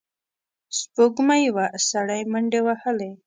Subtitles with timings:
[0.79, 3.11] سپوږمۍ وه، سړی منډې وهلې.